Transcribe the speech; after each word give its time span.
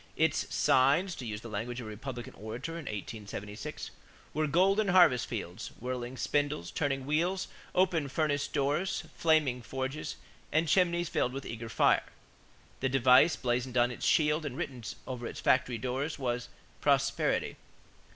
Its 0.15 0.51
signs, 0.51 1.13
to 1.13 1.27
use 1.27 1.41
the 1.41 1.47
language 1.47 1.79
of 1.79 1.85
a 1.85 1.89
Republican 1.91 2.33
orator 2.33 2.71
in 2.71 2.85
1876, 2.85 3.91
were 4.33 4.47
golden 4.47 4.87
harvest 4.87 5.27
fields, 5.27 5.67
whirling 5.79 6.17
spindles, 6.17 6.71
turning 6.71 7.05
wheels, 7.05 7.47
open 7.75 8.07
furnace 8.07 8.47
doors, 8.47 9.03
flaming 9.15 9.61
forges, 9.61 10.15
and 10.51 10.67
chimneys 10.67 11.07
filled 11.07 11.33
with 11.33 11.45
eager 11.45 11.69
fire. 11.69 12.05
The 12.79 12.89
device 12.89 13.35
blazoned 13.35 13.77
on 13.77 13.91
its 13.91 14.07
shield 14.07 14.43
and 14.43 14.57
written 14.57 14.83
over 15.05 15.27
its 15.27 15.39
factory 15.39 15.77
doors 15.77 16.17
was 16.17 16.49
"prosperity." 16.79 17.57